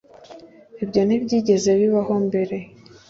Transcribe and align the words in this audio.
ibyo 0.83 1.01
ntibyigeze 1.03 1.69
bibaho 1.79 2.13
mbere 2.27 2.57